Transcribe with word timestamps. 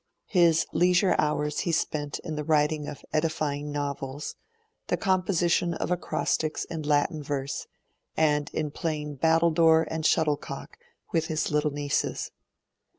His 0.25 0.65
leisure 0.73 1.13
hours 1.19 1.59
he 1.59 1.71
spent 1.71 2.17
in 2.23 2.35
the 2.35 2.43
writing 2.43 2.87
of 2.87 3.05
edifying 3.13 3.71
novels, 3.71 4.33
the 4.87 4.97
composition 4.97 5.75
of 5.75 5.91
acrostics 5.91 6.65
in 6.65 6.81
Latin 6.81 7.21
Verse, 7.21 7.67
and 8.17 8.49
in 8.51 8.71
playing 8.71 9.17
battledore 9.17 9.85
and 9.91 10.03
shuttlecock 10.03 10.79
with 11.11 11.27
his 11.27 11.51
little 11.51 11.69
nieces. 11.69 12.31